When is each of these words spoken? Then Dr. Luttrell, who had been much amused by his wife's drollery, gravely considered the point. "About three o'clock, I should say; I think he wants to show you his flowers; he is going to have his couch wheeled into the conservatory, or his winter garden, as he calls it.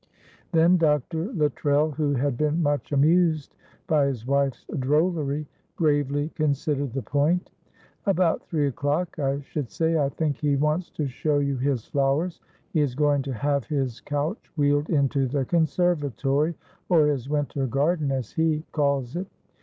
Then 0.51 0.77
Dr. 0.77 1.31
Luttrell, 1.31 1.91
who 1.91 2.15
had 2.15 2.35
been 2.35 2.63
much 2.63 2.91
amused 2.91 3.55
by 3.85 4.07
his 4.07 4.25
wife's 4.25 4.65
drollery, 4.79 5.45
gravely 5.75 6.29
considered 6.29 6.91
the 6.93 7.03
point. 7.03 7.51
"About 8.07 8.43
three 8.47 8.65
o'clock, 8.65 9.19
I 9.19 9.41
should 9.41 9.69
say; 9.69 9.99
I 9.99 10.09
think 10.09 10.37
he 10.37 10.55
wants 10.55 10.89
to 10.93 11.05
show 11.05 11.37
you 11.37 11.55
his 11.57 11.85
flowers; 11.85 12.41
he 12.73 12.79
is 12.81 12.95
going 12.95 13.21
to 13.21 13.33
have 13.33 13.65
his 13.65 14.01
couch 14.01 14.51
wheeled 14.57 14.89
into 14.89 15.27
the 15.27 15.45
conservatory, 15.45 16.55
or 16.89 17.05
his 17.05 17.29
winter 17.29 17.67
garden, 17.67 18.11
as 18.11 18.31
he 18.31 18.63
calls 18.71 19.15
it. 19.15 19.27